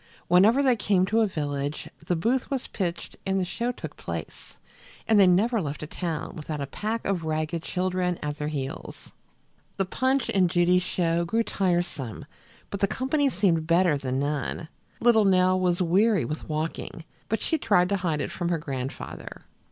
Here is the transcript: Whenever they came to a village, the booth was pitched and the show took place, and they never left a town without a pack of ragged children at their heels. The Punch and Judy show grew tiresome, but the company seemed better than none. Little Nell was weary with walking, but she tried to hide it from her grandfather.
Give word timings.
Whenever 0.27 0.63
they 0.63 0.75
came 0.75 1.05
to 1.05 1.21
a 1.21 1.27
village, 1.27 1.87
the 2.03 2.15
booth 2.15 2.49
was 2.49 2.65
pitched 2.65 3.15
and 3.23 3.39
the 3.39 3.45
show 3.45 3.71
took 3.71 3.95
place, 3.95 4.57
and 5.07 5.19
they 5.19 5.27
never 5.27 5.61
left 5.61 5.83
a 5.83 5.85
town 5.85 6.35
without 6.35 6.59
a 6.59 6.65
pack 6.65 7.05
of 7.05 7.23
ragged 7.23 7.61
children 7.61 8.17
at 8.23 8.35
their 8.39 8.47
heels. 8.47 9.11
The 9.77 9.85
Punch 9.85 10.27
and 10.31 10.49
Judy 10.49 10.79
show 10.79 11.23
grew 11.23 11.43
tiresome, 11.43 12.25
but 12.71 12.79
the 12.79 12.87
company 12.87 13.29
seemed 13.29 13.67
better 13.67 13.95
than 13.95 14.17
none. 14.19 14.69
Little 15.01 15.23
Nell 15.25 15.59
was 15.59 15.83
weary 15.83 16.25
with 16.25 16.49
walking, 16.49 17.05
but 17.29 17.39
she 17.43 17.59
tried 17.59 17.89
to 17.89 17.97
hide 17.97 18.21
it 18.21 18.31
from 18.31 18.49
her 18.49 18.57
grandfather. 18.57 19.43